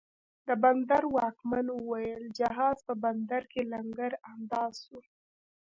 د 0.47 0.49
بندر 0.63 1.03
واکمن 1.15 1.65
اوویل، 1.77 2.23
جهاز 2.37 2.77
په 2.87 2.93
بندر 3.03 3.41
کې 3.51 3.61
لنګر 3.73 4.11
انداز 4.31 4.73
سو 4.85 4.97